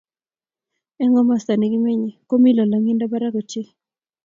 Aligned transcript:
Eng 1.01 1.13
komosta 1.15 1.53
negimenye 1.59 2.11
komi 2.29 2.49
lolongindo 2.57 3.03
barak 3.11 3.35
ochei 3.41 3.69